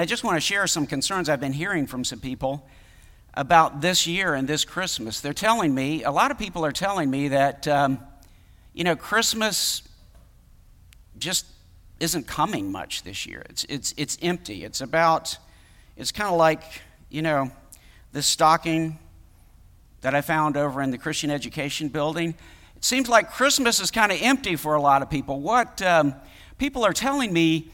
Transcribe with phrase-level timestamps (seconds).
[0.00, 2.66] I just want to share some concerns I've been hearing from some people
[3.34, 5.20] about this year and this Christmas.
[5.20, 7.98] They're telling me, a lot of people are telling me that, um,
[8.72, 9.82] you know, Christmas
[11.18, 11.44] just
[12.00, 13.44] isn't coming much this year.
[13.50, 14.64] It's, it's, it's empty.
[14.64, 15.36] It's about,
[15.98, 16.62] it's kind of like,
[17.10, 17.50] you know,
[18.12, 18.98] this stocking
[20.00, 22.30] that I found over in the Christian Education Building.
[22.74, 25.40] It seems like Christmas is kind of empty for a lot of people.
[25.40, 26.14] What um,
[26.56, 27.70] people are telling me,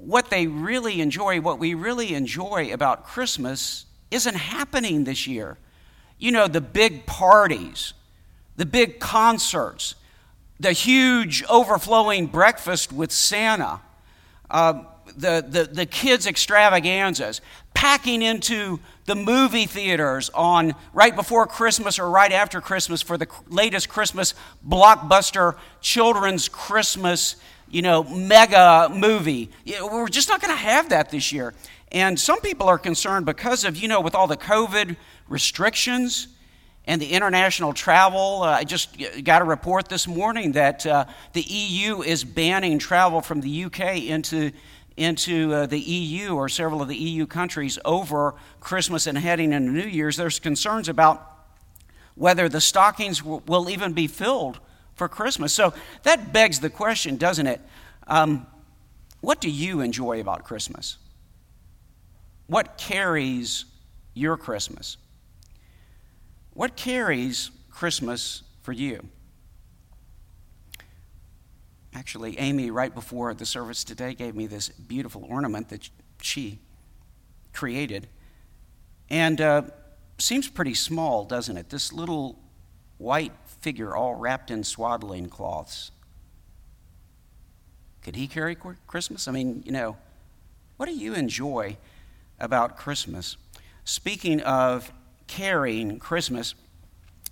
[0.00, 5.58] what they really enjoy, what we really enjoy about Christmas, isn't happening this year.
[6.18, 7.92] You know, the big parties,
[8.56, 9.94] the big concerts,
[10.58, 13.80] the huge overflowing breakfast with Santa,
[14.50, 14.82] uh,
[15.16, 17.40] the, the, the kids' extravaganzas,
[17.74, 23.26] packing into the movie theaters on right before Christmas or right after Christmas for the
[23.48, 24.34] latest Christmas
[24.66, 27.36] blockbuster children's Christmas,
[27.70, 29.50] you know, mega movie.
[29.66, 31.54] We're just not going to have that this year.
[31.92, 34.96] And some people are concerned because of, you know, with all the COVID
[35.28, 36.28] restrictions
[36.84, 38.42] and the international travel.
[38.42, 43.20] Uh, I just got a report this morning that uh, the EU is banning travel
[43.20, 44.52] from the UK into
[44.96, 49.72] into uh, the EU or several of the EU countries over Christmas and heading into
[49.72, 50.16] New Year's.
[50.16, 51.26] There's concerns about
[52.16, 54.60] whether the stockings w- will even be filled
[55.00, 55.54] for Christmas.
[55.54, 57.62] So that begs the question, doesn't it?
[58.06, 58.46] Um,
[59.22, 60.98] what do you enjoy about Christmas?
[62.48, 63.64] What carries
[64.12, 64.98] your Christmas?
[66.52, 69.08] What carries Christmas for you?
[71.94, 75.88] Actually, Amy, right before the service today, gave me this beautiful ornament that
[76.20, 76.58] she
[77.54, 78.06] created.
[79.08, 79.62] And uh,
[80.18, 81.70] seems pretty small, doesn't it?
[81.70, 82.38] This little
[82.98, 85.90] white figure all wrapped in swaddling cloths.
[88.02, 89.28] Could he carry Christmas?
[89.28, 89.96] I mean, you know,
[90.76, 91.76] what do you enjoy
[92.38, 93.36] about Christmas?
[93.84, 94.90] Speaking of
[95.26, 96.54] carrying Christmas,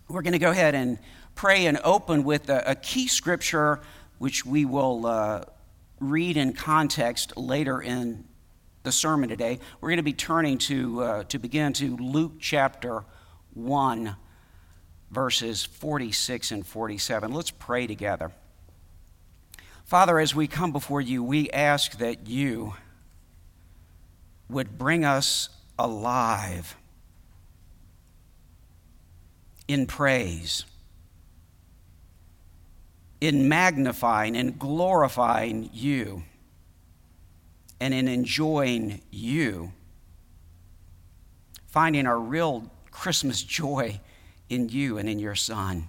[0.08, 0.98] we're going to go ahead and
[1.34, 3.80] pray and open with a, a key scripture
[4.18, 5.44] which we will uh,
[6.00, 8.24] read in context later in
[8.82, 9.58] the sermon today.
[9.80, 13.04] We're going to be turning to, uh, to begin to Luke chapter
[13.54, 14.16] 1,
[15.10, 17.32] verses 46 and 47.
[17.32, 18.32] Let's pray together.
[19.84, 22.74] Father, as we come before you, we ask that you
[24.50, 25.48] would bring us
[25.78, 26.76] alive
[29.66, 30.64] in praise,
[33.20, 36.22] in magnifying and glorifying you,
[37.80, 39.72] and in enjoying you,
[41.66, 44.00] finding our real Christmas joy
[44.48, 45.86] in you and in your Son,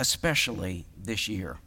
[0.00, 1.58] especially this year.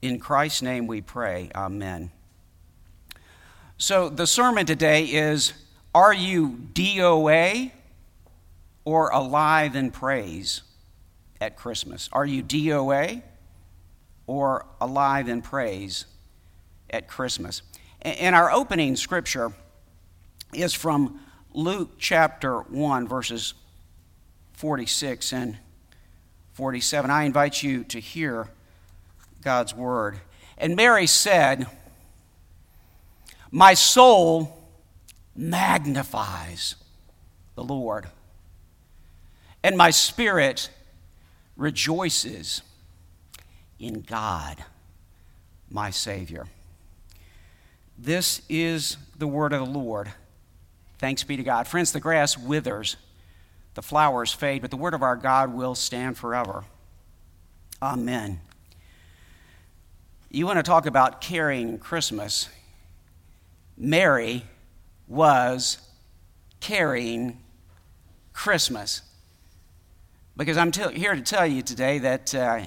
[0.00, 1.50] In Christ's name we pray.
[1.54, 2.10] Amen.
[3.76, 5.52] So the sermon today is
[5.94, 7.72] Are you DOA
[8.84, 10.62] or alive in praise
[11.40, 12.08] at Christmas?
[12.12, 13.22] Are you DOA
[14.26, 16.06] or alive in praise
[16.90, 17.62] at Christmas?
[18.02, 19.52] And our opening scripture
[20.54, 21.20] is from
[21.54, 23.54] Luke chapter 1, verses
[24.52, 25.58] 46 and
[26.52, 27.10] 47.
[27.10, 28.48] I invite you to hear
[29.42, 30.18] God's word.
[30.58, 31.66] And Mary said,
[33.50, 34.60] My soul
[35.34, 36.74] magnifies
[37.54, 38.08] the Lord,
[39.62, 40.70] and my spirit
[41.56, 42.62] rejoices
[43.78, 44.64] in God,
[45.70, 46.46] my Savior.
[47.96, 50.12] This is the word of the Lord.
[50.98, 51.66] Thanks be to God.
[51.68, 52.96] Friends, the grass withers,
[53.74, 56.64] the flowers fade, but the word of our God will stand forever.
[57.80, 58.40] Amen.
[60.30, 62.48] You want to talk about carrying Christmas?
[63.76, 64.42] Mary
[65.06, 65.78] was
[66.60, 67.38] carrying
[68.32, 69.02] Christmas.
[70.36, 72.66] Because I'm t- here to tell you today that uh,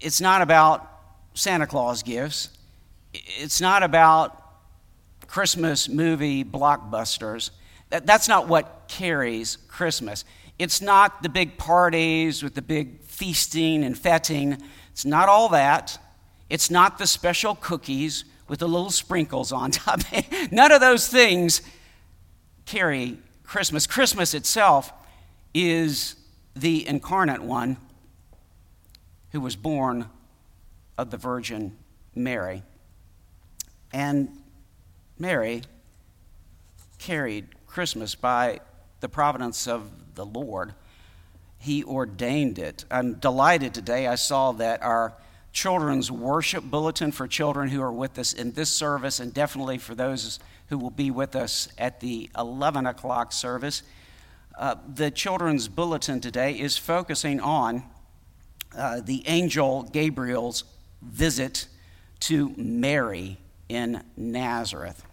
[0.00, 0.88] it's not about
[1.34, 2.50] Santa Claus gifts,
[3.12, 4.39] it's not about
[5.30, 7.50] Christmas movie blockbusters.
[7.90, 10.24] That, that's not what carries Christmas.
[10.58, 14.60] It's not the big parties with the big feasting and fetting.
[14.90, 15.98] It's not all that.
[16.48, 20.00] It's not the special cookies with the little sprinkles on top.
[20.50, 21.62] None of those things
[22.66, 23.86] carry Christmas.
[23.86, 24.92] Christmas itself
[25.54, 26.16] is
[26.56, 27.76] the incarnate one
[29.30, 30.06] who was born
[30.98, 31.76] of the Virgin
[32.16, 32.64] Mary.
[33.92, 34.39] And
[35.20, 35.62] Mary
[36.98, 38.58] carried Christmas by
[39.00, 40.74] the providence of the Lord.
[41.58, 42.86] He ordained it.
[42.90, 44.06] I'm delighted today.
[44.06, 45.12] I saw that our
[45.52, 49.94] children's worship bulletin for children who are with us in this service, and definitely for
[49.94, 50.38] those
[50.68, 53.82] who will be with us at the 11 o'clock service.
[54.58, 57.82] Uh, the children's bulletin today is focusing on
[58.74, 60.64] uh, the angel Gabriel's
[61.02, 61.66] visit
[62.20, 63.36] to Mary
[63.68, 65.04] in Nazareth.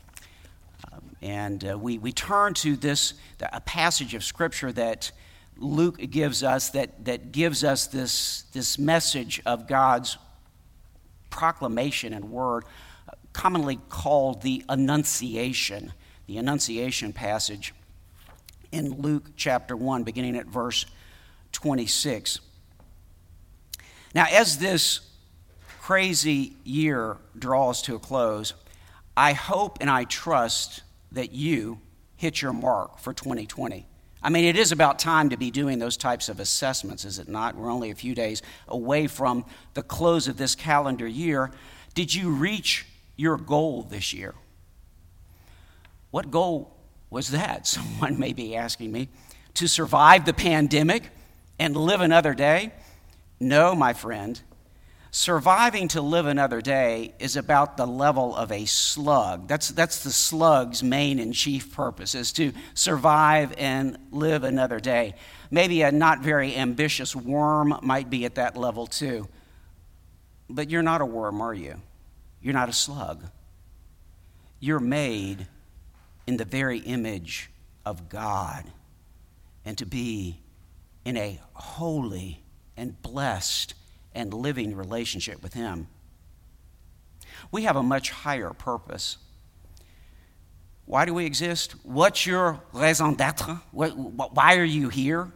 [1.22, 5.12] And uh, we, we turn to this a passage of scripture that
[5.58, 10.18] Luke gives us that, that gives us this, this message of God's
[11.30, 12.66] proclamation and word,
[13.34, 15.94] commonly called the Annunciation,
[16.28, 17.74] the Annunciation passage
[18.72, 20.86] in Luke chapter 1, beginning at verse
[21.54, 22.40] 26.
[24.14, 25.02] Now, as this
[25.80, 28.54] crazy year draws to a close,
[29.16, 30.84] I hope and I trust
[31.18, 31.80] that you
[32.16, 33.88] hit your mark for 2020.
[34.22, 37.28] I mean, it is about time to be doing those types of assessments, is it
[37.28, 37.56] not?
[37.56, 41.52] We're only a few days away from the close of this calendar year.
[41.96, 42.86] Did you reach
[43.16, 44.36] your goal this year?
[46.12, 46.76] What goal
[47.10, 47.66] was that?
[47.68, 49.10] Someone may be asking me.
[49.56, 51.10] To survive the pandemic
[51.58, 52.74] and live another day?
[53.40, 54.40] No, my friend.
[55.18, 59.48] Surviving to live another day is about the level of a slug.
[59.48, 65.16] That's, that's the slug's main and chief purpose, is to survive and live another day.
[65.50, 69.28] Maybe a not very ambitious worm might be at that level too.
[70.52, 71.82] But you're not a worm, are you?
[72.40, 73.24] You're not a slug.
[74.60, 75.48] You're made
[76.28, 77.50] in the very image
[77.88, 78.66] of God
[79.66, 80.38] and to be
[81.06, 82.44] in a holy
[82.78, 83.74] and blessed
[84.18, 85.88] and living relationship with Him.
[87.52, 89.18] We have a much higher purpose.
[90.86, 91.76] Why do we exist?
[91.84, 93.60] What's your raison d'etre?
[93.72, 95.32] Why are you here?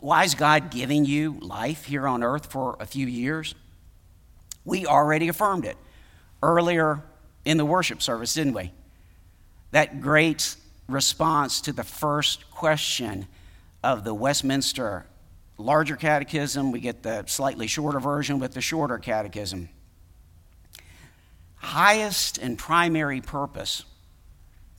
[0.00, 3.54] Why is God giving you life here on earth for a few years?
[4.64, 5.76] We already affirmed it
[6.42, 7.02] earlier
[7.44, 8.72] in the worship service, didn't we?
[9.72, 10.56] That great
[10.88, 13.26] response to the first question
[13.84, 15.06] of the Westminster
[15.58, 19.68] larger catechism, we get the slightly shorter version with the shorter catechism.
[21.56, 23.84] Highest and primary purpose,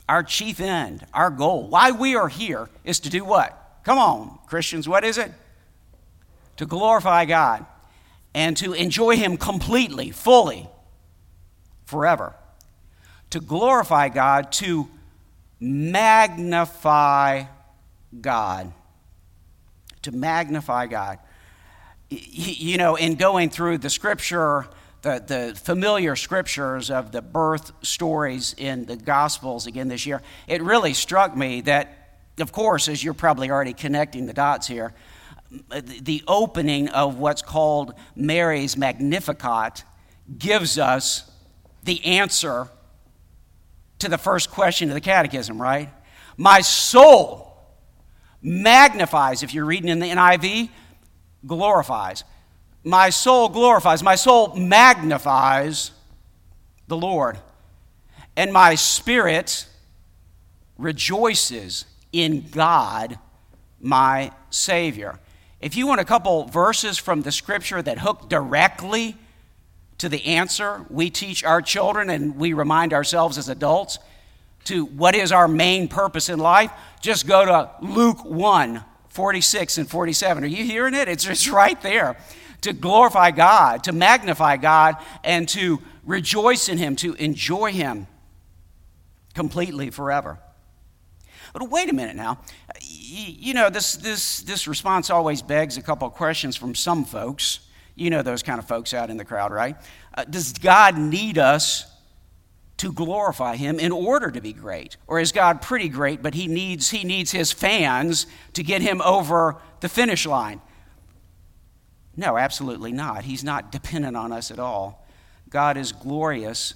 [0.08, 3.80] our chief end, our goal, why we are here is to do what?
[3.84, 5.32] Come on, Christians, what is it?
[6.56, 7.66] To glorify God
[8.34, 10.68] and to enjoy Him completely, fully,
[11.84, 12.34] forever.
[13.30, 14.88] To glorify God, to
[15.60, 17.44] magnify
[18.20, 18.72] God
[20.10, 21.18] to magnify God.
[22.08, 24.66] You know, in going through the scripture,
[25.02, 30.62] the, the familiar scriptures of the birth stories in the Gospels again this year, it
[30.62, 34.94] really struck me that, of course, as you're probably already connecting the dots here,
[35.70, 39.84] the opening of what's called Mary's Magnificat
[40.38, 41.30] gives us
[41.84, 42.68] the answer
[43.98, 45.90] to the first question of the catechism, right?
[46.36, 47.47] My soul
[48.42, 50.70] magnifies, if you're reading in the NIV,
[51.46, 52.24] glorifies.
[52.84, 55.90] My soul glorifies, my soul magnifies
[56.86, 57.38] the Lord,
[58.36, 59.66] and my spirit
[60.78, 63.18] rejoices in God,
[63.80, 65.18] my Savior.
[65.60, 69.16] If you want a couple verses from the scripture that hook directly
[69.98, 73.98] to the answer we teach our children and we remind ourselves as adults,
[74.64, 79.90] to what is our main purpose in life, just go to Luke 1 46 and
[79.90, 80.44] 47.
[80.44, 81.08] Are you hearing it?
[81.08, 82.16] It's right there.
[82.62, 88.06] To glorify God, to magnify God, and to rejoice in Him, to enjoy Him
[89.34, 90.38] completely forever.
[91.52, 92.40] But wait a minute now.
[92.80, 97.60] You know, this, this, this response always begs a couple of questions from some folks.
[97.94, 99.76] You know those kind of folks out in the crowd, right?
[100.14, 101.86] Uh, does God need us
[102.78, 104.96] to glorify him in order to be great?
[105.06, 109.02] Or is God pretty great, but he needs, he needs his fans to get him
[109.02, 110.60] over the finish line?
[112.16, 113.24] No, absolutely not.
[113.24, 115.06] He's not dependent on us at all.
[115.50, 116.74] God is glorious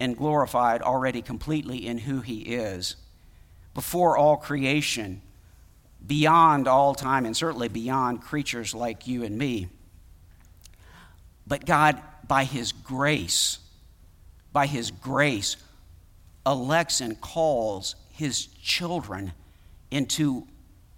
[0.00, 2.96] and glorified already completely in who he is.
[3.74, 5.22] Before all creation,
[6.04, 9.68] beyond all time, and certainly beyond creatures like you and me.
[11.46, 13.58] But God, by his grace,
[14.58, 15.56] by his grace,
[16.44, 19.32] elects and calls his children
[19.88, 20.48] into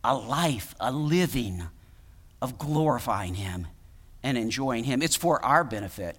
[0.02, 1.64] a life, a living
[2.40, 3.66] of glorifying him
[4.22, 5.02] and enjoying him.
[5.02, 6.16] It's for our benefit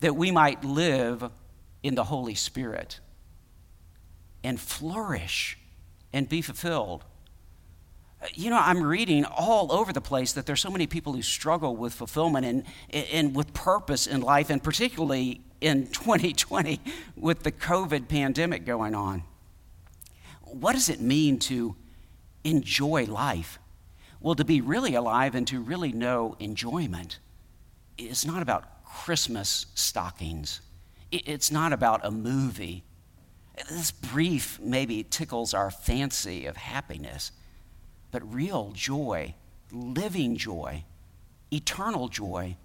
[0.00, 1.30] that we might live
[1.84, 2.98] in the Holy Spirit
[4.42, 5.56] and flourish
[6.12, 7.04] and be fulfilled.
[8.34, 11.76] You know, I'm reading all over the place that there's so many people who struggle
[11.76, 16.80] with fulfillment and, and with purpose in life, and particularly in 2020
[17.16, 19.22] with the COVID pandemic going on.
[20.42, 21.76] What does it mean to
[22.44, 23.58] enjoy life?
[24.20, 27.18] Well, to be really alive and to really know enjoyment
[27.98, 30.60] is not about Christmas stockings,
[31.12, 32.84] it's not about a movie.
[33.68, 37.32] This brief maybe tickles our fancy of happiness,
[38.16, 39.34] but real joy,
[39.70, 40.82] living joy,
[41.52, 42.56] eternal joy,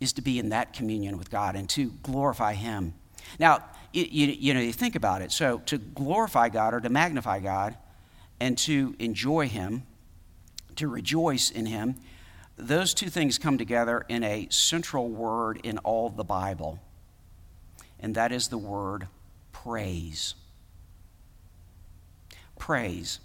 [0.00, 2.92] is to be in that communion with God and to glorify Him.
[3.38, 5.32] Now, you, you, you know, you think about it.
[5.32, 7.74] So, to glorify God or to magnify God
[8.38, 9.84] and to enjoy Him,
[10.76, 11.94] to rejoice in Him,
[12.58, 16.80] those two things come together in a central word in all the Bible,
[17.98, 19.08] and that is the word
[19.52, 20.34] praise.
[22.58, 23.20] Praise.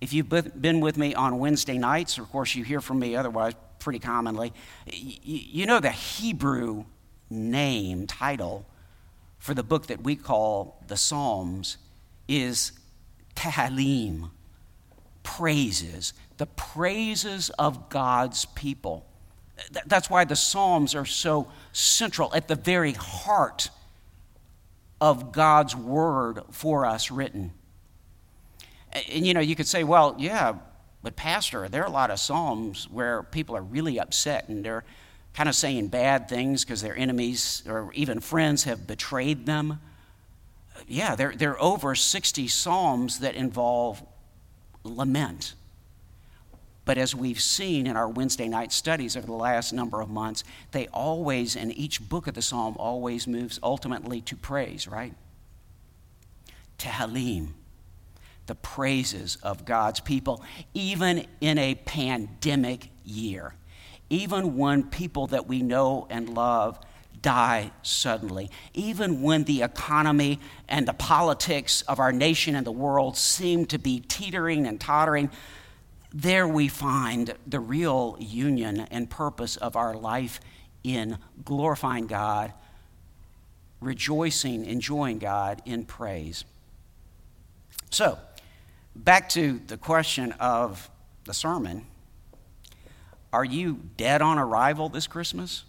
[0.00, 3.54] If you've been with me on Wednesday nights, of course, you hear from me otherwise
[3.78, 4.52] pretty commonly,
[4.86, 6.84] you know the Hebrew
[7.30, 8.66] name, title
[9.38, 11.78] for the book that we call the Psalms
[12.26, 12.72] is
[13.34, 14.30] Tehillim,
[15.22, 19.06] praises, the praises of God's people.
[19.86, 23.70] That's why the Psalms are so central at the very heart
[25.00, 27.52] of God's word for us written.
[29.12, 30.54] And you know, you could say, well, yeah,
[31.02, 34.84] but Pastor, there are a lot of Psalms where people are really upset and they're
[35.34, 39.80] kind of saying bad things because their enemies or even friends have betrayed them.
[40.86, 44.02] Yeah, there, there are over 60 Psalms that involve
[44.82, 45.54] lament.
[46.88, 50.42] But as we've seen in our Wednesday night studies over the last number of months,
[50.72, 55.12] they always, in each book of the psalm, always moves ultimately to praise, right?
[56.78, 57.48] Tehillim,
[58.48, 60.42] the praises of God's people,
[60.74, 63.54] even in a pandemic year,
[64.10, 66.80] even when people that we know and love
[67.22, 73.16] die suddenly, even when the economy and the politics of our nation and the world
[73.16, 75.30] seem to be teetering and tottering
[76.12, 80.40] there we find the real union and purpose of our life
[80.82, 82.52] in glorifying God,
[83.80, 86.44] rejoicing, enjoying God in praise.
[87.90, 88.18] So,
[89.04, 90.90] back to the question of
[91.24, 91.86] the sermon
[93.32, 95.64] Are you dead on arrival this Christmas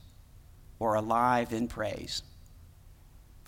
[0.79, 2.23] or alive in praise?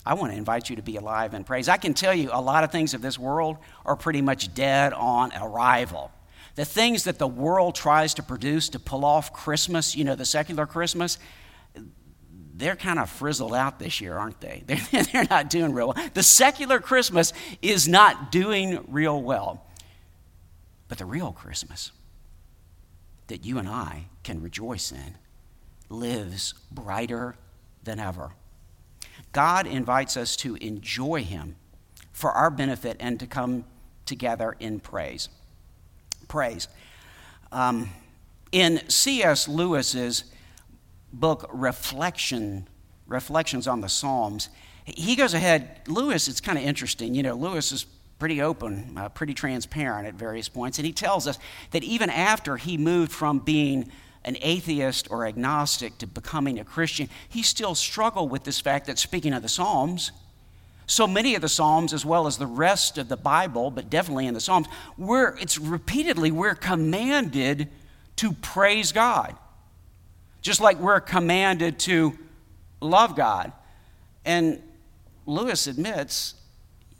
[0.04, 1.68] I want to invite you to be alive in praise.
[1.68, 4.92] I can tell you a lot of things of this world are pretty much dead
[4.92, 6.10] on arrival
[6.54, 10.26] the things that the world tries to produce to pull off Christmas, you know, the
[10.26, 11.18] secular Christmas,
[12.54, 14.62] they're kind of frizzled out this year, aren't they?
[14.66, 16.10] They're, they're not doing real well.
[16.14, 19.64] The secular Christmas is not doing real well.
[20.92, 21.90] But the real Christmas
[23.28, 25.14] that you and I can rejoice in
[25.88, 27.34] lives brighter
[27.82, 28.32] than ever.
[29.32, 31.56] God invites us to enjoy Him
[32.12, 33.64] for our benefit and to come
[34.04, 35.30] together in praise
[36.28, 36.68] praise.
[37.52, 37.88] Um,
[38.52, 39.48] in C.S.
[39.48, 40.24] Lewis's
[41.10, 42.68] book, Reflection,
[43.06, 44.50] Reflections on the Psalms,
[44.84, 45.80] he goes ahead.
[45.88, 47.14] Lewis, it's kind of interesting.
[47.14, 47.86] You know, Lewis is
[48.22, 51.40] pretty open, uh, pretty transparent at various points, and he tells us
[51.72, 53.90] that even after he moved from being
[54.24, 58.96] an atheist or agnostic to becoming a Christian, he still struggled with this fact that,
[58.96, 60.12] speaking of the Psalms,
[60.86, 64.28] so many of the Psalms, as well as the rest of the Bible, but definitely
[64.28, 67.70] in the Psalms, we're, it's repeatedly we're commanded
[68.14, 69.34] to praise God.
[70.42, 72.16] Just like we're commanded to
[72.80, 73.50] love God.
[74.24, 74.62] And
[75.26, 76.34] Lewis admits,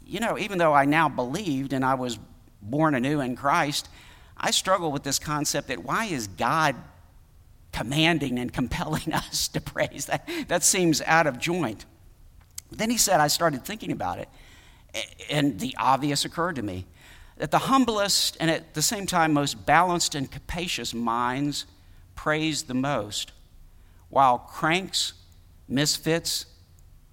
[0.05, 2.19] you know, even though I now believed and I was
[2.61, 3.89] born anew in Christ,
[4.37, 6.75] I struggle with this concept that why is God
[7.71, 10.05] commanding and compelling us to praise?
[10.05, 11.85] That, that seems out of joint.
[12.71, 14.29] Then he said, I started thinking about it,
[15.29, 16.85] and the obvious occurred to me
[17.37, 21.65] that the humblest and at the same time most balanced and capacious minds
[22.15, 23.31] praise the most,
[24.09, 25.13] while cranks,
[25.67, 26.45] misfits,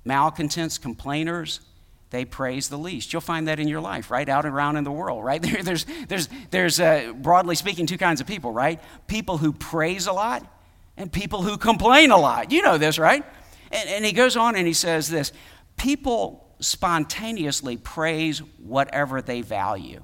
[0.04, 1.60] malcontents, complainers,
[2.10, 3.12] they praise the least.
[3.12, 4.28] You'll find that in your life, right?
[4.28, 5.40] Out and around in the world, right?
[5.50, 8.80] There, there's, there's, there's uh, broadly speaking, two kinds of people, right?
[9.06, 10.44] People who praise a lot
[10.96, 12.52] and people who complain a lot.
[12.52, 13.24] You know this, right?
[13.72, 15.32] And, and he goes on and he says this
[15.76, 20.02] people spontaneously praise whatever they value.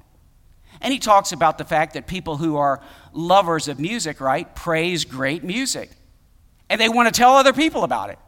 [0.81, 5.05] And he talks about the fact that people who are lovers of music, right, praise
[5.05, 5.91] great music.
[6.69, 8.19] And they want to tell other people about it.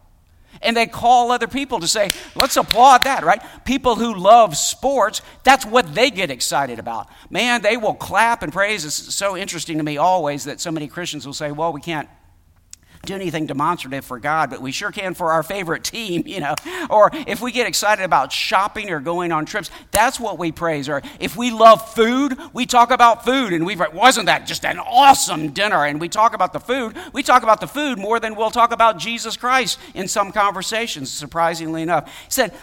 [0.62, 3.42] And they call other people to say, let's applaud that, right?
[3.64, 7.08] People who love sports, that's what they get excited about.
[7.30, 8.84] Man, they will clap and praise.
[8.84, 12.10] It's so interesting to me always that so many Christians will say, well, we can't
[13.06, 16.56] do anything demonstrative for God, but we sure can for our favorite team, you know.
[16.90, 20.90] Or if we get excited about shopping or going on trips, that's what we praise.
[20.90, 24.80] Or if we love food, we talk about food and we've, wasn't that just an
[24.80, 26.96] awesome dinner and we talk about the food.
[27.14, 31.12] We talk about the food more than we'll talk about Jesus Christ in some conversations,
[31.12, 32.08] surprisingly enough.
[32.26, 32.54] He said,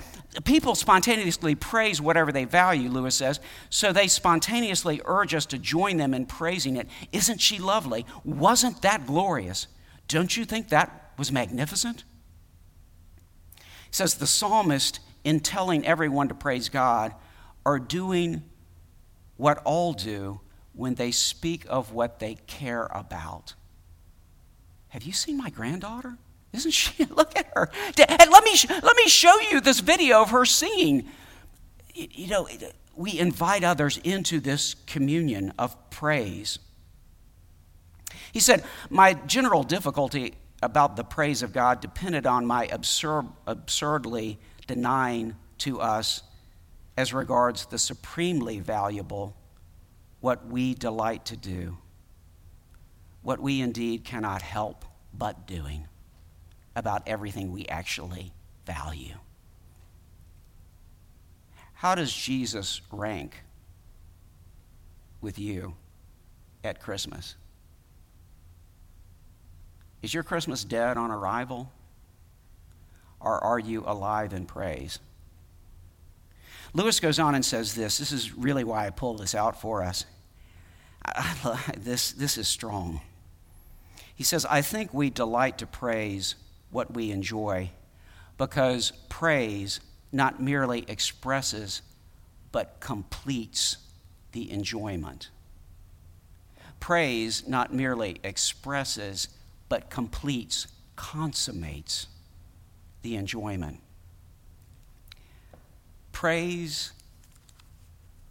[0.45, 3.41] People spontaneously praise whatever they value, Lewis says,
[3.71, 6.89] so they spontaneously urge us to join them in praising it.
[7.11, 8.05] Isn't she lovely?
[8.23, 9.67] Wasn't that glorious?
[10.09, 12.05] Don't you think that was magnificent?
[13.57, 17.15] He says the psalmist, in telling everyone to praise God,
[17.65, 18.45] are doing
[19.37, 20.41] what all do
[20.73, 23.55] when they speak of what they care about.
[24.89, 26.17] Have you seen my granddaughter?
[26.53, 27.05] Isn't she?
[27.11, 27.71] Look at her.
[28.09, 31.09] And let me, let me show you this video of her singing.
[31.95, 32.49] You know,
[32.95, 36.59] we invite others into this communion of praise.
[38.33, 44.39] He said, My general difficulty about the praise of God depended on my absurd, absurdly
[44.67, 46.23] denying to us,
[46.97, 49.37] as regards the supremely valuable,
[50.21, 51.77] what we delight to do,
[53.23, 55.87] what we indeed cannot help but doing
[56.75, 58.33] about everything we actually
[58.67, 59.15] value.
[61.75, 63.43] How does Jesus rank
[65.21, 65.75] with you
[66.65, 67.37] at Christmas?
[70.07, 71.73] Is your Christmas dead on arrival?
[73.19, 75.01] Or are you alive in praise?
[76.73, 77.99] Lewis goes on and says this.
[77.99, 80.05] This is really why I pulled this out for us.
[81.77, 83.01] this, this is strong.
[84.15, 86.37] He says, I think we delight to praise
[86.71, 87.71] what we enjoy
[88.39, 89.81] because praise
[90.13, 91.83] not merely expresses
[92.53, 93.79] but completes
[94.31, 95.31] the enjoyment.
[96.79, 99.27] Praise not merely expresses
[99.69, 102.07] but completes, consummates
[103.03, 103.81] the enjoyment.
[106.13, 106.93] Praise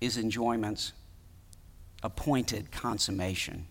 [0.01, 0.93] is enjoyment's
[2.03, 3.67] appointed consummation.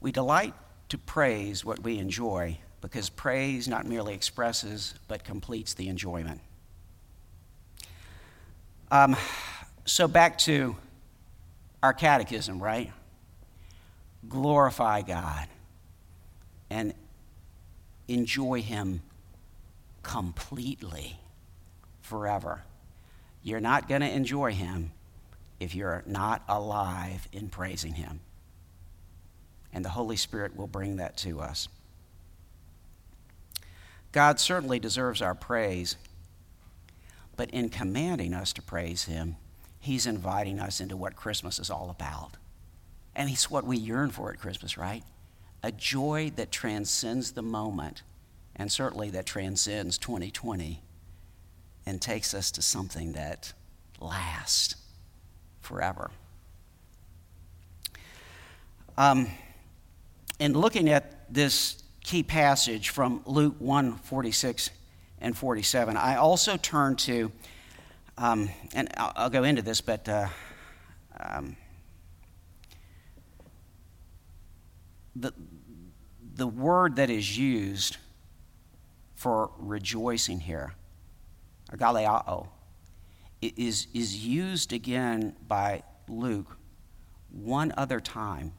[0.00, 0.54] We delight
[0.88, 6.40] to praise what we enjoy because praise not merely expresses but completes the enjoyment.
[8.90, 9.16] Um,
[9.84, 10.76] so, back to
[11.82, 12.92] our catechism, right?
[14.28, 15.48] Glorify God
[16.68, 16.94] and
[18.08, 19.02] enjoy Him
[20.02, 21.18] completely
[22.00, 22.62] forever.
[23.42, 24.92] You're not going to enjoy Him
[25.58, 28.20] if you're not alive in praising Him.
[29.72, 31.68] And the Holy Spirit will bring that to us.
[34.12, 35.96] God certainly deserves our praise,
[37.36, 39.36] but in commanding us to praise Him,
[39.78, 42.36] He's inviting us into what Christmas is all about.
[43.14, 45.02] And it's what we yearn for at Christmas, right?
[45.62, 48.02] A joy that transcends the moment,
[48.56, 50.82] and certainly that transcends 2020
[51.86, 53.52] and takes us to something that
[54.00, 54.76] lasts
[55.60, 56.10] forever.
[58.96, 59.28] Um,
[60.38, 64.70] in looking at this key passage from Luke 1 46
[65.20, 67.30] and 47, I also turn to,
[68.18, 70.28] um, and I'll, I'll, go into this, but uh,
[71.18, 71.56] um,
[75.14, 75.32] the,
[76.34, 77.96] the word that is used
[79.14, 80.74] for rejoicing here,
[81.70, 82.48] agalliao,
[83.42, 86.56] is, is used again by Luke
[87.30, 88.52] one other time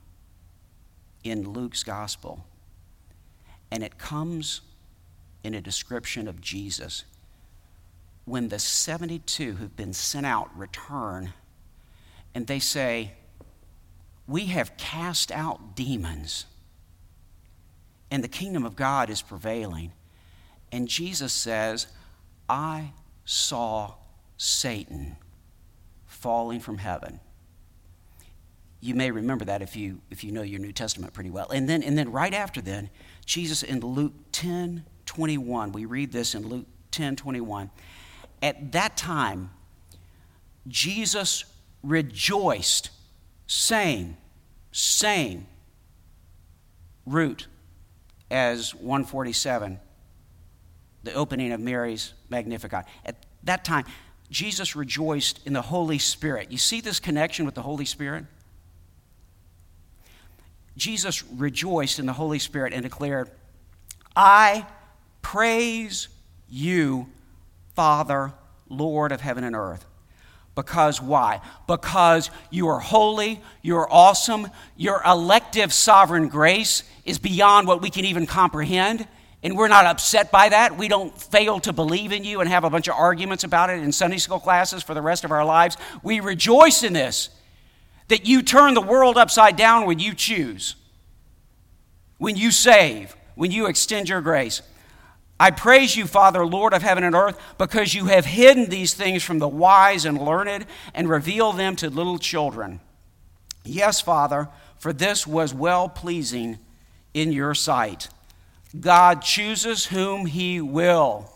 [1.23, 2.45] in Luke's gospel.
[3.69, 4.61] And it comes
[5.43, 7.05] in a description of Jesus.
[8.25, 11.33] When the 72 who've been sent out return,
[12.33, 13.13] and they say,
[14.31, 16.45] we have cast out demons,
[18.09, 19.91] and the kingdom of God is prevailing.
[20.71, 21.87] And Jesus says,
[22.47, 22.93] I
[23.25, 23.95] saw
[24.37, 25.17] Satan
[26.05, 27.19] falling from heaven.
[28.79, 31.49] You may remember that if you, if you know your New Testament pretty well.
[31.49, 32.89] And then, and then right after then,
[33.25, 37.69] Jesus in Luke 10 21, we read this in Luke 10 21.
[38.41, 39.51] At that time,
[40.67, 41.43] Jesus
[41.83, 42.91] rejoiced,
[43.45, 44.15] saying,
[44.71, 45.47] same
[47.05, 47.47] root
[48.29, 49.79] as 147,
[51.03, 52.85] the opening of Mary's Magnificat.
[53.05, 53.85] At that time,
[54.29, 56.51] Jesus rejoiced in the Holy Spirit.
[56.51, 58.25] You see this connection with the Holy Spirit?
[60.77, 63.29] Jesus rejoiced in the Holy Spirit and declared,
[64.15, 64.65] I
[65.21, 66.09] Praise
[66.49, 67.07] you,
[67.75, 68.33] Father,
[68.69, 69.85] Lord of heaven and earth.
[70.55, 71.39] Because why?
[71.67, 77.89] Because you are holy, you are awesome, your elective sovereign grace is beyond what we
[77.89, 79.07] can even comprehend.
[79.43, 80.77] And we're not upset by that.
[80.77, 83.81] We don't fail to believe in you and have a bunch of arguments about it
[83.81, 85.77] in Sunday school classes for the rest of our lives.
[86.03, 87.29] We rejoice in this
[88.09, 90.75] that you turn the world upside down when you choose,
[92.17, 94.61] when you save, when you extend your grace.
[95.41, 99.23] I praise you, Father, Lord of heaven and earth, because you have hidden these things
[99.23, 102.79] from the wise and learned and revealed them to little children.
[103.65, 106.59] Yes, Father, for this was well pleasing
[107.15, 108.07] in your sight.
[108.79, 111.27] God chooses whom he will.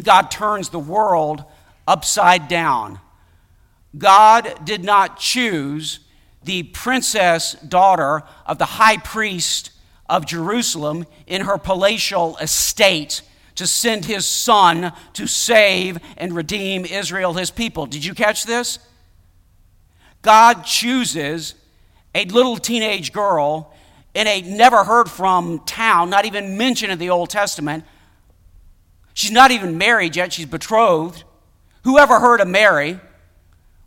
[0.00, 1.44] God turns the world
[1.88, 3.00] upside down.
[3.98, 5.98] God did not choose
[6.44, 9.72] the princess daughter of the high priest
[10.12, 13.22] of Jerusalem in her palatial estate
[13.54, 17.86] to send his son to save and redeem Israel, his people.
[17.86, 18.78] Did you catch this?
[20.20, 21.54] God chooses
[22.14, 23.72] a little teenage girl
[24.12, 27.82] in a never heard from town, not even mentioned in the Old Testament.
[29.14, 31.24] She's not even married yet, she's betrothed.
[31.84, 33.00] Whoever heard of Mary?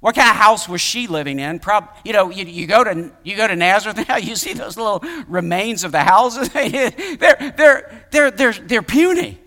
[0.05, 1.57] What kind of house was she living in?
[1.57, 4.77] Prob- you know, you, you, go to, you go to Nazareth now, you see those
[4.77, 6.47] little remains of the houses.
[6.53, 9.39] they're, they're, they're, they're, they're puny.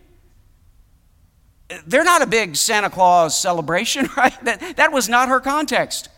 [1.87, 4.35] They're not a big Santa Claus celebration, right?
[4.45, 6.09] That, that was not her context.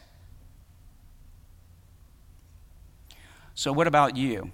[3.54, 4.52] So, what about you?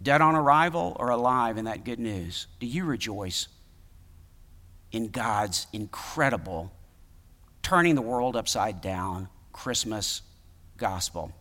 [0.00, 2.46] Dead on arrival or alive in that good news?
[2.60, 3.48] Do you rejoice
[4.92, 6.70] in God's incredible
[7.62, 10.22] turning the world upside down Christmas
[10.76, 11.32] gospel.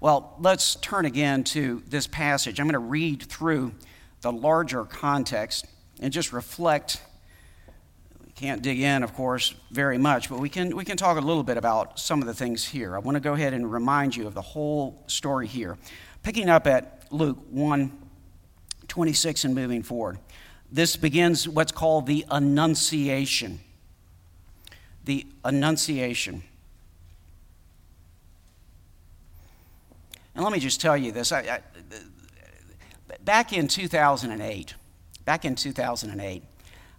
[0.00, 2.60] Well, let's turn again to this passage.
[2.60, 3.72] I'm going to read through
[4.20, 5.66] the larger context
[6.00, 7.00] and just reflect.
[8.24, 11.20] We can't dig in, of course, very much, but we can, we can talk a
[11.20, 12.94] little bit about some of the things here.
[12.94, 15.78] I want to go ahead and remind you of the whole story here.
[16.22, 18.02] Picking up at Luke 1
[18.88, 20.18] 26 and moving forward.
[20.70, 23.60] This begins what's called the Annunciation
[25.06, 26.42] the Annunciation.
[30.34, 31.32] And let me just tell you this.
[31.32, 31.60] I, I,
[33.24, 34.74] back in 2008,
[35.24, 36.42] back in 2008,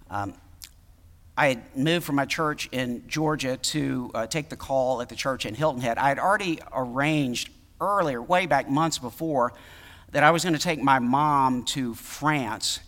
[0.09, 0.33] um,
[1.37, 5.15] I had moved from my church in Georgia to uh, take the call at the
[5.15, 5.99] church in Hilton Head.
[5.99, 9.53] I had already arranged earlier, way back months before,
[10.11, 12.79] that I was going to take my mom to France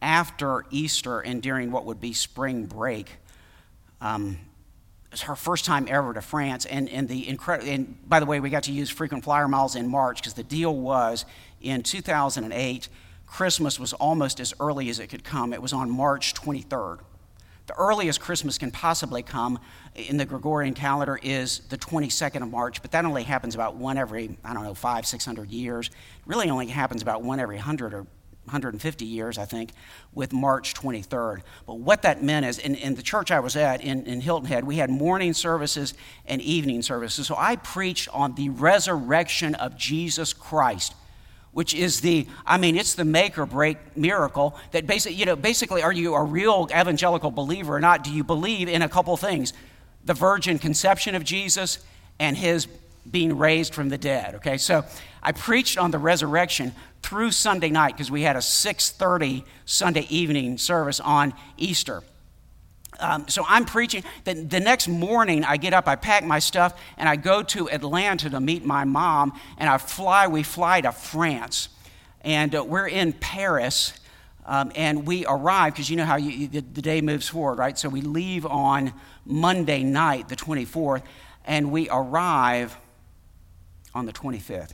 [0.00, 3.16] after Easter and during what would be spring break.
[4.00, 4.38] Um,
[5.10, 6.66] was her first time ever to France.
[6.66, 9.76] And, and, the incredible, and by the way, we got to use frequent flyer miles
[9.76, 11.24] in March because the deal was
[11.60, 12.88] in 2008,
[13.26, 15.52] Christmas was almost as early as it could come.
[15.52, 17.00] It was on March 23rd.
[17.66, 19.58] The earliest Christmas can possibly come
[19.94, 23.98] in the Gregorian calendar is the 22nd of March, but that only happens about one
[23.98, 25.88] every, I don't know, five, 600 years.
[25.88, 25.92] It
[26.24, 28.06] really only happens about one every 100 or
[28.48, 29.70] 150 years, I think,
[30.12, 31.42] with March 23rd.
[31.66, 34.48] But what that meant is, in, in the church I was at in, in Hilton
[34.48, 35.94] Head, we had morning services
[36.26, 37.26] and evening services.
[37.26, 40.94] So I preached on the resurrection of Jesus Christ
[41.52, 45.36] which is the i mean it's the make or break miracle that basically you know
[45.36, 49.16] basically are you a real evangelical believer or not do you believe in a couple
[49.16, 49.52] things
[50.04, 51.78] the virgin conception of jesus
[52.18, 52.66] and his
[53.10, 54.84] being raised from the dead okay so
[55.22, 60.58] i preached on the resurrection through Sunday night because we had a 6:30 Sunday evening
[60.58, 62.02] service on Easter.
[63.00, 64.02] Um, so I'm preaching.
[64.24, 67.70] The, the next morning, I get up, I pack my stuff, and I go to
[67.70, 69.38] Atlanta to meet my mom.
[69.56, 70.26] And I fly.
[70.26, 71.68] We fly to France,
[72.22, 73.94] and uh, we're in Paris.
[74.44, 77.78] Um, and we arrive because you know how you, the, the day moves forward, right?
[77.78, 78.94] So we leave on
[79.26, 81.02] Monday night, the 24th,
[81.44, 82.74] and we arrive
[83.94, 84.72] on the 25th.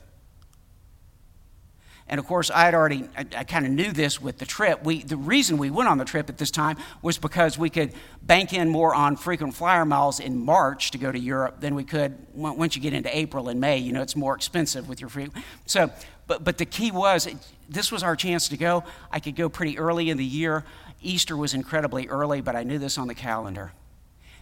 [2.07, 4.83] And of course, I had already, I, I kind of knew this with the trip.
[4.83, 7.93] We, the reason we went on the trip at this time was because we could
[8.21, 11.83] bank in more on frequent flyer miles in March to go to Europe than we
[11.83, 13.79] could once you get into April and May.
[13.79, 15.29] You know, it's more expensive with your free.
[15.65, 15.89] So,
[16.27, 17.27] but, but the key was
[17.69, 18.83] this was our chance to go.
[19.11, 20.63] I could go pretty early in the year.
[21.01, 23.71] Easter was incredibly early, but I knew this on the calendar.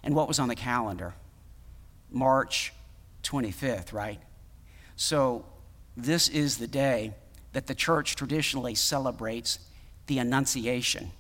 [0.04, 1.14] And what was on the calendar?
[2.12, 2.74] March
[3.24, 4.20] 25th, right?
[4.98, 5.46] So,
[5.96, 7.14] this is the day
[7.54, 9.60] that the church traditionally celebrates
[10.08, 11.12] the Annunciation,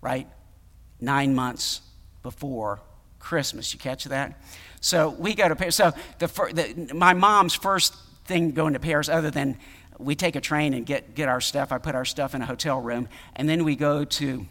[0.00, 0.26] right?
[1.00, 1.82] Nine months
[2.22, 2.80] before
[3.18, 3.72] Christmas.
[3.72, 4.40] You catch that?
[4.80, 5.76] So we go to Paris.
[5.76, 7.94] So the, the, my mom's first
[8.24, 9.58] thing going to Paris, other than
[9.98, 11.72] we take a train and get, get our stuff.
[11.72, 14.46] I put our stuff in a hotel room, and then we go to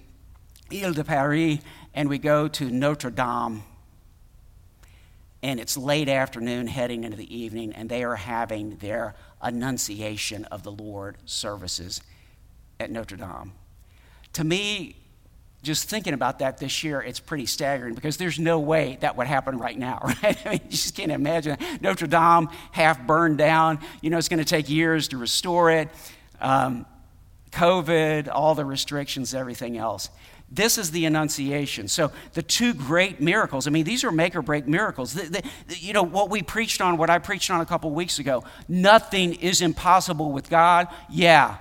[0.71, 1.59] Ile de Paris
[1.93, 3.63] and we go to Notre Dame.
[5.41, 10.63] And it's late afternoon, heading into the evening, and they are having their Annunciation of
[10.63, 12.01] the Lord services
[12.79, 13.53] at Notre Dame.
[14.33, 14.95] To me,
[15.61, 19.27] just thinking about that this year, it's pretty staggering because there's no way that would
[19.27, 20.37] happen right now, right?
[20.45, 21.57] I mean, you just can't imagine.
[21.81, 23.79] Notre Dame half burned down.
[24.01, 25.89] You know, it's going to take years to restore it.
[26.41, 26.85] Um,
[27.51, 30.09] COVID, all the restrictions, everything else.
[30.51, 31.87] This is the Annunciation.
[31.87, 35.13] So, the two great miracles, I mean, these are make or break miracles.
[35.13, 38.17] The, the, you know, what we preached on, what I preached on a couple weeks
[38.17, 40.87] ago, nothing is impossible with God.
[41.07, 41.57] Yeah,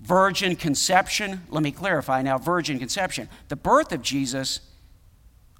[0.00, 1.42] virgin conception.
[1.48, 3.28] Let me clarify now virgin conception.
[3.48, 4.60] The birth of Jesus,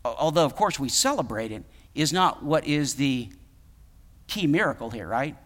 [0.05, 3.31] although of course we celebrate it, is not what is the
[4.27, 5.37] key miracle here, right?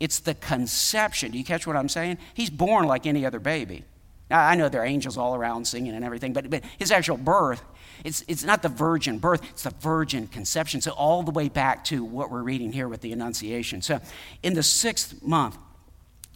[0.00, 1.30] It's the conception.
[1.30, 2.18] Do you catch what I'm saying?
[2.34, 3.84] He's born like any other baby.
[4.30, 7.16] Now, I know there are angels all around singing and everything, but, but his actual
[7.16, 7.62] birth,
[8.04, 10.80] it's, it's not the virgin birth, it's the virgin conception.
[10.80, 13.82] So, all the way back to what we're reading here with the Annunciation.
[13.82, 14.00] So,
[14.42, 15.58] in the sixth month,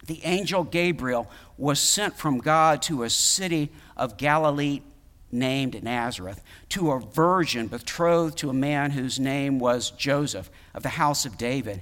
[0.05, 4.81] the angel Gabriel was sent from God to a city of Galilee
[5.31, 10.89] named Nazareth to a virgin betrothed to a man whose name was Joseph of the
[10.89, 11.81] house of David.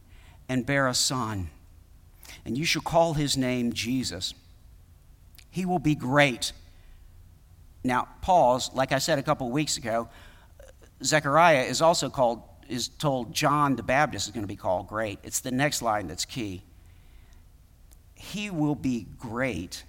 [0.51, 1.49] and bear a son,
[2.43, 4.33] and you shall call his name Jesus.
[5.49, 6.51] He will be great.
[7.85, 10.09] Now, pause, like I said a couple of weeks ago,
[11.01, 15.19] Zechariah is also called, is told John the Baptist is going to be called great.
[15.23, 16.63] It's the next line that's key
[18.21, 19.83] he will be great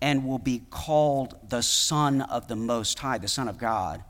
[0.00, 4.02] and will be called the Son of the Most High, the Son of God.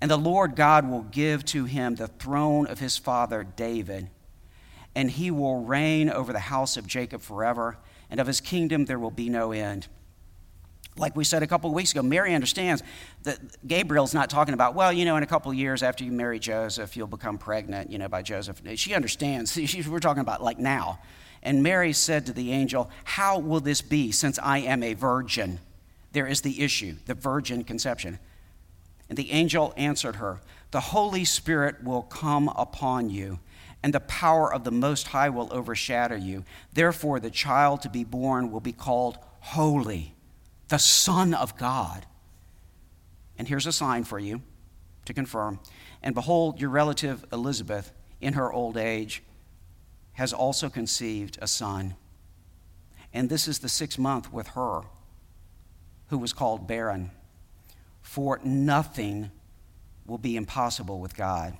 [0.00, 4.10] And the Lord God will give to him the throne of his father David,
[4.94, 7.78] and he will reign over the house of Jacob forever,
[8.10, 9.88] and of his kingdom there will be no end.
[10.96, 12.82] Like we said a couple of weeks ago, Mary understands
[13.22, 16.12] that Gabriel's not talking about, well, you know, in a couple of years after you
[16.12, 18.60] marry Joseph, you'll become pregnant, you know, by Joseph.
[18.74, 19.56] She understands.
[19.88, 20.98] We're talking about like now.
[21.42, 25.60] And Mary said to the angel, How will this be since I am a virgin?
[26.12, 28.18] There is the issue, the virgin conception.
[29.08, 33.40] And the angel answered her, The Holy Spirit will come upon you,
[33.82, 36.44] and the power of the Most High will overshadow you.
[36.72, 40.14] Therefore, the child to be born will be called Holy,
[40.68, 42.06] the Son of God.
[43.36, 44.42] And here's a sign for you
[45.04, 45.58] to confirm.
[46.02, 49.22] And behold, your relative Elizabeth, in her old age,
[50.14, 51.96] has also conceived a son.
[53.12, 54.82] And this is the sixth month with her,
[56.08, 57.10] who was called barren.
[58.00, 59.30] For nothing
[60.06, 61.56] will be impossible with God.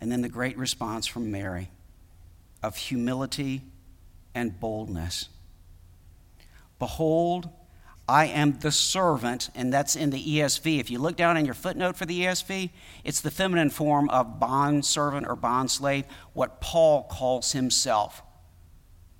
[0.00, 1.70] And then the great response from Mary
[2.62, 3.62] of humility
[4.34, 5.28] and boldness.
[6.78, 7.48] Behold,
[8.08, 10.78] I am the servant, and that's in the ESV.
[10.78, 12.70] If you look down in your footnote for the ESV,
[13.02, 18.22] it's the feminine form of bond servant or bond slave, what Paul calls himself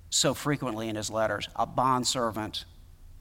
[0.09, 2.63] so frequently in his letters a bond servant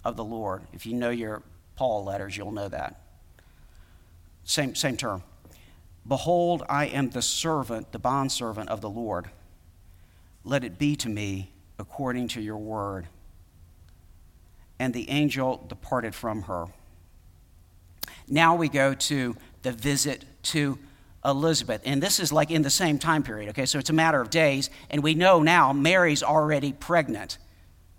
[0.04, 0.62] of the Lord.
[0.72, 1.42] If you know your
[1.74, 3.00] Paul letters, you'll know that.
[4.44, 5.24] Same, same term.
[6.06, 9.30] Behold, I am the servant, the bond servant of the Lord.
[10.44, 13.08] Let it be to me according to your word
[14.78, 16.66] and the angel departed from her.
[18.28, 20.78] Now we go to the visit to
[21.24, 21.82] Elizabeth.
[21.84, 23.66] And this is like in the same time period, okay?
[23.66, 24.70] So it's a matter of days.
[24.90, 27.38] And we know now Mary's already pregnant.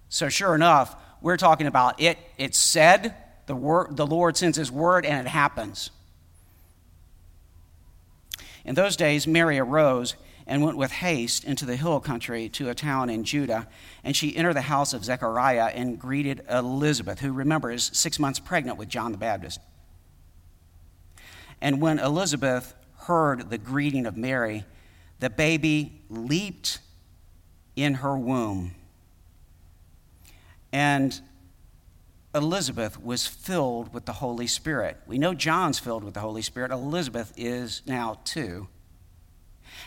[0.09, 2.17] So sure enough, we're talking about it.
[2.37, 3.15] It's said,
[3.47, 5.89] the, word, the Lord sends his word, and it happens.
[8.67, 12.75] In those days, Mary arose and went with haste into the hill country to a
[12.75, 13.67] town in Judah.
[14.03, 18.39] And she entered the house of Zechariah and greeted Elizabeth, who, remember, is six months
[18.39, 19.61] pregnant with John the Baptist.
[21.61, 24.65] And when Elizabeth heard the greeting of Mary,
[25.19, 26.79] the baby leaped
[27.77, 28.75] in her womb.
[30.73, 31.19] And
[32.37, 34.97] Elizabeth was filled with the Holy Spirit.
[35.05, 36.71] We know John's filled with the Holy Spirit.
[36.71, 38.67] Elizabeth is now too.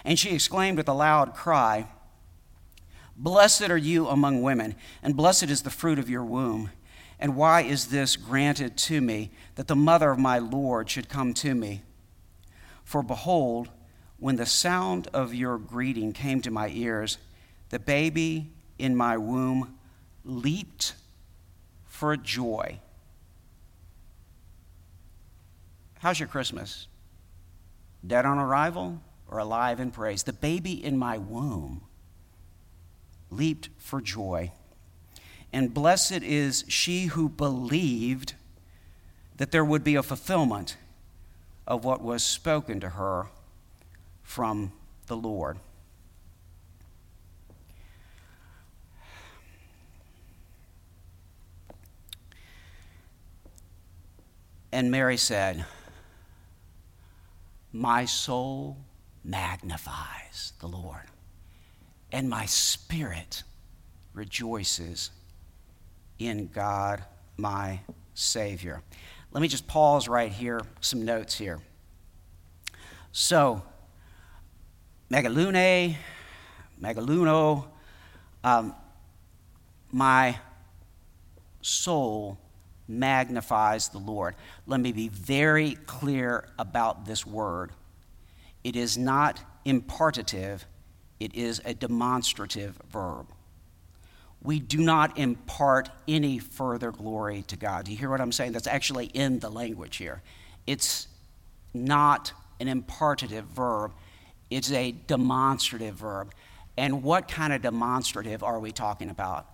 [0.04, 1.86] And she exclaimed with a loud cry,
[3.16, 6.70] Blessed are you among women, and blessed is the fruit of your womb.
[7.18, 11.34] And why is this granted to me, that the mother of my Lord should come
[11.34, 11.82] to me?
[12.82, 13.68] For behold,
[14.18, 17.18] when the sound of your greeting came to my ears,
[17.68, 19.78] the baby in my womb
[20.24, 20.94] leaped
[22.00, 22.78] for joy.
[25.98, 26.88] How's your Christmas?
[28.06, 30.22] Dead on arrival or alive in praise?
[30.22, 31.82] The baby in my womb
[33.30, 34.50] leaped for joy.
[35.52, 38.32] And blessed is she who believed
[39.36, 40.78] that there would be a fulfillment
[41.66, 43.26] of what was spoken to her
[44.22, 44.72] from
[45.06, 45.58] the Lord.
[54.72, 55.64] And Mary said,
[57.72, 58.76] My soul
[59.24, 61.02] magnifies the Lord,
[62.12, 63.42] and my spirit
[64.14, 65.10] rejoices
[66.18, 67.02] in God
[67.36, 67.80] my
[68.14, 68.82] Savior.
[69.32, 71.58] Let me just pause right here, some notes here.
[73.12, 73.62] So,
[75.10, 75.96] Megalune,
[76.80, 77.66] Megaluno,
[78.44, 78.74] um,
[79.90, 80.38] my
[81.62, 82.38] soul
[82.90, 84.34] magnifies the Lord.
[84.66, 87.72] Let me be very clear about this word.
[88.64, 90.66] It is not impartative,
[91.18, 93.26] it is a demonstrative verb.
[94.42, 97.84] We do not impart any further glory to God.
[97.84, 98.52] Do you hear what I'm saying?
[98.52, 100.22] That's actually in the language here.
[100.66, 101.08] It's
[101.74, 103.92] not an impartative verb,
[104.50, 106.32] it's a demonstrative verb.
[106.76, 109.46] And what kind of demonstrative are we talking about?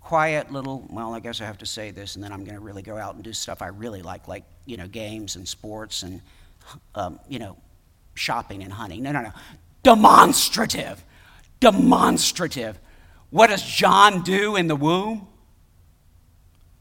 [0.00, 2.60] Quiet little, well, I guess I have to say this, and then I'm going to
[2.60, 6.02] really go out and do stuff I really like, like, you know, games and sports
[6.02, 6.22] and,
[6.94, 7.56] um, you know,
[8.14, 9.02] shopping and hunting.
[9.02, 9.32] No, no, no.
[9.82, 11.04] Demonstrative.
[11.60, 12.78] Demonstrative.
[13.30, 15.26] What does John do in the womb?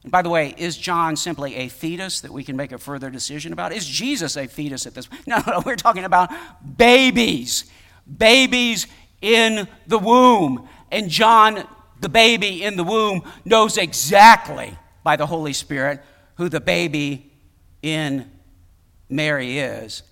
[0.03, 3.09] And by the way, is John simply a fetus that we can make a further
[3.09, 3.73] decision about?
[3.73, 5.07] Is Jesus a fetus at this?
[5.07, 5.21] point?
[5.27, 6.31] No, no, we're talking about
[6.77, 7.65] babies,
[8.17, 8.87] babies
[9.21, 10.69] in the womb.
[10.91, 11.67] And John
[11.99, 16.01] the baby in the womb knows exactly by the Holy Spirit
[16.35, 17.31] who the baby
[17.81, 18.29] in
[19.09, 20.03] Mary is,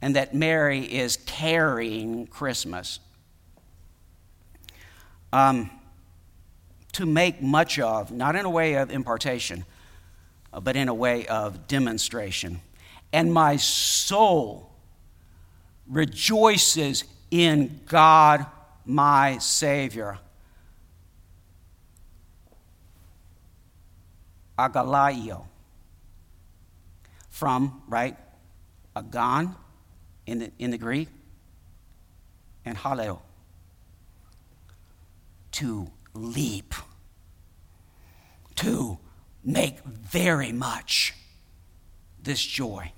[0.00, 3.00] and that Mary is carrying Christmas.
[5.32, 5.70] Um,
[6.92, 9.64] to make much of, not in a way of impartation,
[10.52, 12.60] uh, but in a way of demonstration.
[13.12, 14.72] And my soul
[15.88, 18.46] rejoices in God,
[18.84, 20.18] my Savior.
[24.58, 25.44] Agalaio.
[27.30, 28.16] From, right,
[28.96, 29.54] agan
[30.26, 31.08] in the, in the Greek,
[32.64, 33.20] and haleo.
[35.52, 36.74] To leap.
[38.56, 38.98] To
[39.44, 41.14] make very much
[42.20, 42.92] this joy.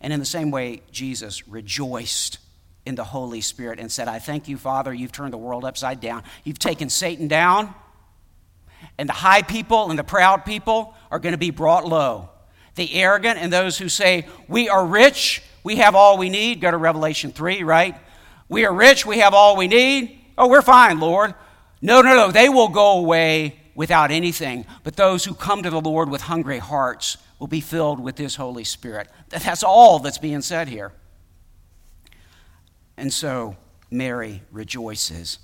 [0.00, 2.38] And in the same way, Jesus rejoiced
[2.86, 6.00] in the Holy Spirit and said, I thank you, Father, you've turned the world upside
[6.00, 6.22] down.
[6.44, 7.74] You've taken Satan down
[8.98, 12.30] and the high people and the proud people are going to be brought low.
[12.74, 16.60] The arrogant and those who say, We are rich, we have all we need.
[16.60, 17.96] Go to Revelation 3, right?
[18.48, 20.18] We are rich, we have all we need.
[20.36, 21.34] Oh, we're fine, Lord.
[21.80, 22.30] No, no, no.
[22.30, 24.66] They will go away without anything.
[24.84, 28.36] But those who come to the Lord with hungry hearts will be filled with His
[28.36, 29.08] Holy Spirit.
[29.28, 30.92] That's all that's being said here.
[32.96, 33.56] And so
[33.90, 35.38] Mary rejoices,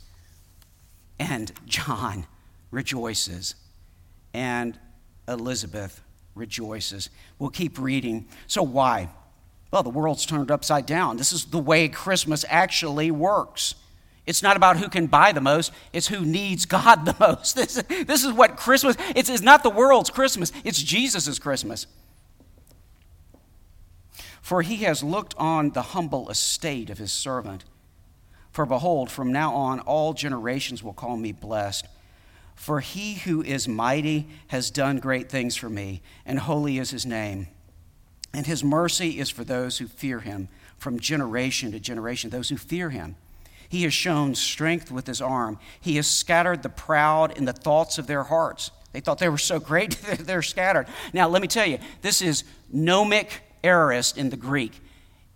[1.19, 2.27] and John
[2.75, 3.55] rejoices,
[4.35, 4.79] and
[5.29, 6.03] Elizabeth
[6.35, 7.09] rejoices.
[7.39, 8.27] We'll keep reading.
[8.47, 9.09] So, why?
[9.71, 11.17] Well, the world's turned upside down.
[11.17, 13.77] This is the way Christmas actually works.
[14.27, 17.57] It's not about who can buy the most, it's who needs God the most.
[17.57, 17.75] This,
[18.07, 21.87] this is what Christmas, it's, it's not the world's Christmas, it's Jesus' Christmas.
[24.41, 27.65] For he has looked on the humble estate of his servant.
[28.51, 31.87] For behold, from now on all generations will call me blessed.
[32.55, 37.05] For he who is mighty has done great things for me, and holy is his
[37.05, 37.49] name.
[38.33, 42.57] And his mercy is for those who fear him from generation to generation, those who
[42.57, 43.17] fear him.
[43.69, 45.59] He has shown strength with his arm.
[45.81, 48.71] He has scattered the proud in the thoughts of their hearts.
[48.93, 49.91] They thought they were so great,
[50.21, 50.87] they're scattered.
[51.13, 54.81] Now, let me tell you, this is gnomic aorist in the Greek.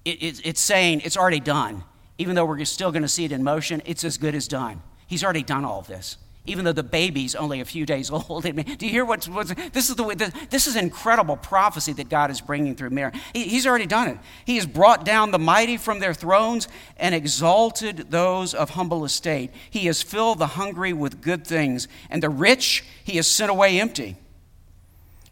[0.05, 1.85] It, it, it's saying it's already done.
[2.19, 4.83] Even though we're still going to see it in motion, it's as good as done.
[5.07, 6.17] He's already done all of this.
[6.47, 8.43] Even though the baby's only a few days old.
[8.43, 12.31] do you hear what's, what's this is the way this is incredible prophecy that God
[12.31, 13.13] is bringing through Mary.
[13.33, 14.19] He, he's already done it.
[14.45, 19.51] He has brought down the mighty from their thrones and exalted those of humble estate.
[19.71, 23.81] He has filled the hungry with good things, and the rich he has sent away
[23.81, 24.17] empty.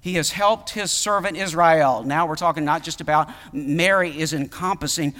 [0.07, 2.05] He has helped his servant Israel.
[2.05, 5.17] Now we're talking not just about Mary is encompassing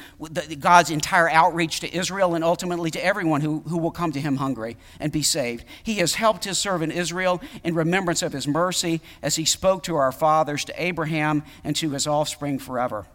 [0.61, 4.37] God's entire outreach to Israel and ultimately to everyone who, who will come to him
[4.37, 5.65] hungry and be saved.
[5.83, 9.97] He has helped his servant Israel in remembrance of his mercy as he spoke to
[9.97, 13.07] our fathers, to Abraham, and to his offspring forever.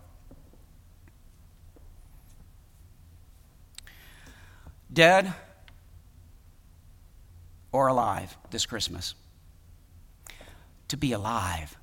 [4.92, 5.34] Dead
[7.72, 9.16] or alive this Christmas
[10.92, 11.78] to be alive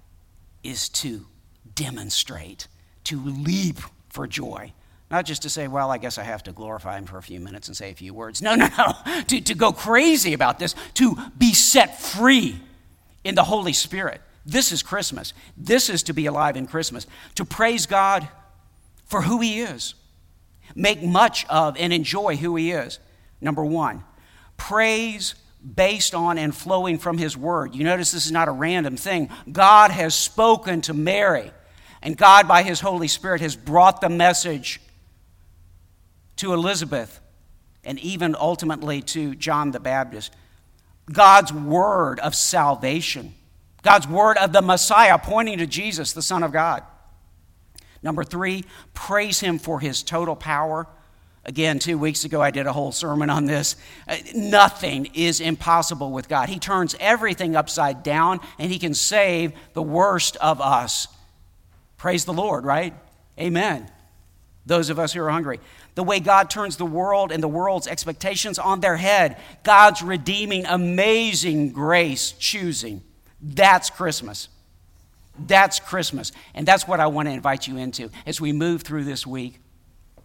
[0.63, 1.27] is to
[1.75, 2.69] demonstrate,
[3.05, 3.79] to leap
[4.11, 4.73] for joy.
[5.11, 7.41] Not just to say, well, I guess I have to glorify him for a few
[7.41, 8.43] minutes and say a few words.
[8.43, 9.23] No, no, no.
[9.29, 12.61] to, to go crazy about this, to be set free
[13.25, 14.21] in the Holy Spirit.
[14.45, 15.33] This is Christmas.
[15.57, 17.07] This is to be alive in Christmas.
[17.37, 18.29] To praise God
[19.07, 19.95] for who he is,
[20.75, 22.99] make much of and enjoy who he is.
[23.41, 24.05] Number one,
[24.59, 25.35] praise
[25.75, 27.75] based on and flowing from His Word.
[27.75, 29.31] You notice this is not a random thing.
[29.51, 31.51] God has spoken to Mary,
[32.03, 34.81] and God, by His Holy Spirit, has brought the message
[36.37, 37.21] to Elizabeth
[37.85, 40.33] and even ultimately to John the Baptist.
[41.11, 43.35] God's word of salvation,
[43.83, 46.83] God's word of the Messiah pointing to Jesus, the Son of God.
[48.03, 50.87] Number three, praise Him for His total power
[51.49, 53.75] Again, two weeks ago, I did a whole sermon on this.
[54.07, 56.51] Uh, nothing is impossible with God.
[56.51, 61.09] He turns everything upside down, and He can save the worst of us.
[61.97, 62.93] Praise the Lord, right?
[63.41, 63.91] Amen.
[64.67, 65.59] Those of us who are hungry.
[65.95, 70.67] The way God turns the world and the world's expectations on their head, God's redeeming,
[70.67, 73.01] amazing grace choosing.
[73.41, 74.51] That's Christmas.
[75.39, 76.31] That's Christmas.
[76.55, 79.61] And that's what I want to invite you into as we move through this week.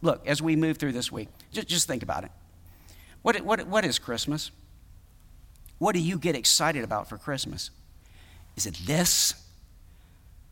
[0.04, 2.32] Look, as we move through this week, just, just think about it.
[3.22, 4.52] What, what, what is Christmas?
[5.80, 7.72] What do you get excited about for Christmas?
[8.58, 9.34] Is it this?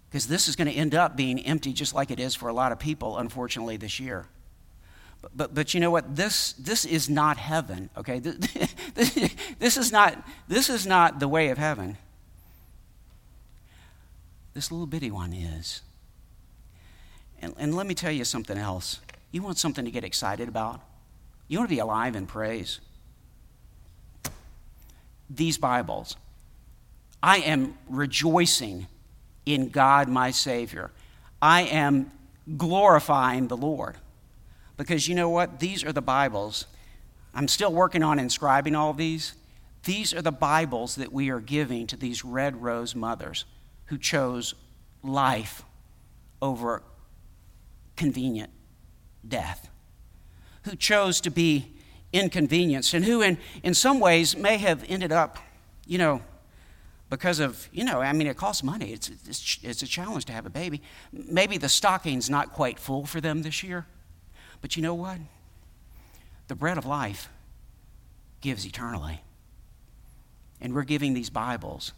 [0.10, 2.54] Because this is going to end up being empty just like it is for a
[2.54, 4.26] lot of people, unfortunately, this year.
[5.22, 6.16] But, but, but you know what?
[6.16, 8.20] This, this is not heaven, okay?
[8.94, 11.98] This, this, is not, this is not the way of heaven.
[14.54, 15.82] This little bitty one is.
[17.42, 19.00] And, and let me tell you something else.
[19.32, 20.82] You want something to get excited about?
[21.48, 22.80] You want to be alive in praise?
[25.30, 26.18] These Bibles.
[27.24, 28.88] I am rejoicing
[29.46, 30.92] in God, my Savior.
[31.42, 32.12] I am
[32.58, 33.96] glorifying the Lord.
[34.76, 35.60] Because you know what?
[35.60, 36.66] These are the Bibles.
[37.34, 39.36] I'm still working on inscribing all these.
[39.84, 43.46] These are the Bibles that we are giving to these red rose mothers
[43.86, 44.54] who chose
[45.04, 45.64] life
[46.42, 46.84] over
[47.96, 48.52] convenient
[49.28, 49.70] death,
[50.64, 51.74] who chose to be
[52.14, 55.38] inconvenienced, and who, in, in some ways, may have ended up,
[55.86, 56.22] you know,
[57.10, 58.94] because of, you know, I mean, it costs money.
[58.94, 60.82] It's, it's, it's a challenge to have a baby.
[61.12, 63.86] Maybe the stocking's not quite full for them this year.
[64.62, 65.18] But you know what?
[66.48, 67.28] The bread of life
[68.40, 69.22] gives eternally.
[70.62, 71.92] And we're giving these Bibles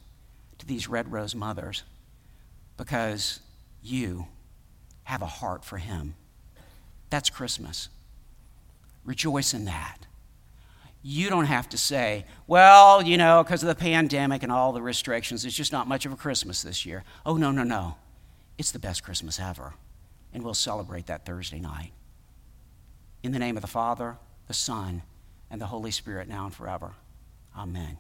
[0.57, 1.83] to these red rose mothers
[2.77, 3.39] because
[3.83, 4.27] you
[5.03, 6.15] have a heart for Him.
[7.13, 7.89] That's Christmas.
[9.05, 10.07] Rejoice in that.
[11.03, 14.81] You don't have to say, well, you know, because of the pandemic and all the
[14.81, 17.03] restrictions, it's just not much of a Christmas this year.
[17.23, 17.97] Oh, no, no, no.
[18.57, 19.75] It's the best Christmas ever.
[20.33, 21.91] And we'll celebrate that Thursday night.
[23.21, 25.03] In the name of the Father, the Son,
[25.51, 26.93] and the Holy Spirit, now and forever.
[27.55, 27.99] Amen.